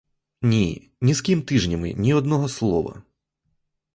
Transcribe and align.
Ні, 0.41 0.91
ні 1.01 1.13
з 1.13 1.21
ким 1.21 1.41
тижнями 1.41 1.93
ні 1.93 2.13
одного 2.13 2.49
слова. 2.49 3.03